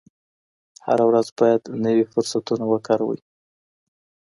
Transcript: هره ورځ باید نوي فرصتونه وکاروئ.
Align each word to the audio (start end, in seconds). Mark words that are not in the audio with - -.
هره 0.85 1.03
ورځ 1.09 1.27
باید 1.39 1.61
نوي 1.85 2.05
فرصتونه 2.11 2.65
وکاروئ. 2.67 3.19